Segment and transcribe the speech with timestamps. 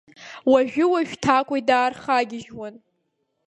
[0.51, 2.75] Уажәы-уажәы Ҭакәи даархагьежьуан.